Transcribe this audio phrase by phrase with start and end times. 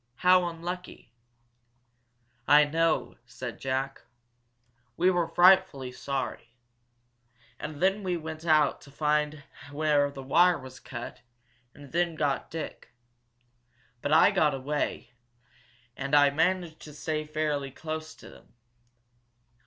[0.25, 1.13] How unlucky!"
[2.47, 4.01] "I know," said Jack.
[4.97, 6.55] "We were frightfully sorry.
[7.59, 11.21] And then we went out to find where the wire was cut,
[11.75, 12.95] and then got Dick.
[14.01, 15.11] But I got away,
[15.95, 18.55] and I managed to stay fairly close to them.